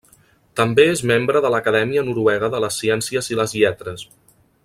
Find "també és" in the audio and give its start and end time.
0.59-1.03